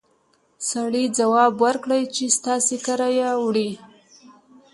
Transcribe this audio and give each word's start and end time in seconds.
سړي 0.69 1.03
ځواب 1.17 1.53
ورکړ 1.65 1.91
چې 2.15 2.25
ستاسې 2.37 2.77
کره 2.85 3.07
يې 3.17 3.29
وړي! 3.43 3.71